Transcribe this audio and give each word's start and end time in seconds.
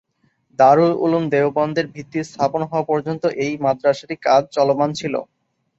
দারুল 0.59 0.93
উলুম 1.05 1.23
দেওবন্দের 1.33 1.85
ভিত্তি 1.93 2.19
স্থাপন 2.29 2.61
হওয়া 2.69 2.85
পর্যন্ত 2.89 3.23
এই 3.43 3.53
মাদ্রাসাটি 3.65 4.15
কাজ 4.27 4.41
চলমান 4.55 4.89
ছিল। 4.99 5.13